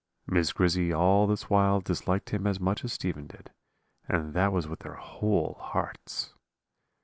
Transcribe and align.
"Miss 0.25 0.51
Grizzy 0.51 0.91
all 0.91 1.27
this 1.27 1.47
while 1.47 1.79
disliked 1.79 2.31
him 2.31 2.47
as 2.47 2.59
much 2.59 2.83
as 2.83 2.91
Stephen 2.91 3.27
did, 3.27 3.51
and 4.07 4.33
that 4.33 4.51
was 4.51 4.67
with 4.67 4.79
their 4.79 4.95
whole 4.95 5.57
hearts. 5.61 6.33